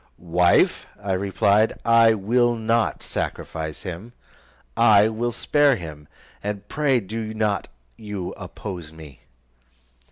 "Wife," 0.33 0.87
I 0.99 1.11
replied, 1.13 1.79
"I 1.85 2.15
will 2.15 2.55
not 2.55 3.03
sacrifice 3.03 3.83
him, 3.83 4.13
I 4.75 5.07
will 5.09 5.31
spare 5.31 5.75
him, 5.75 6.07
and 6.43 6.67
pray 6.67 6.99
do 6.99 7.35
not 7.35 7.67
you 7.97 8.31
oppose 8.33 8.91
me." 8.91 9.19